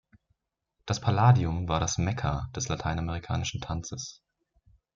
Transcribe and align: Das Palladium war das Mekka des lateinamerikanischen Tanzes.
Das 0.87 0.99
Palladium 0.99 1.67
war 1.69 1.79
das 1.79 1.99
Mekka 1.99 2.49
des 2.55 2.69
lateinamerikanischen 2.69 3.61
Tanzes. 3.61 4.23